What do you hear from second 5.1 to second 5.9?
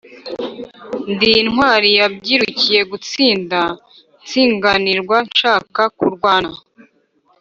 nshaka